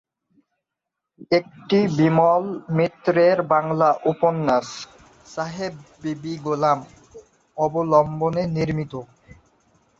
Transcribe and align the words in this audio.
এটি 1.31 1.79
বিমল 1.97 2.43
মিত্রের 2.77 3.37
বাংলা 3.53 3.89
উপন্যাস 4.11 4.67
"সাহেব 5.27 5.73
বিবি 6.01 6.33
গোলাম" 6.45 6.79
অবলম্বনে 7.57 8.43
নির্মিত। 8.55 8.93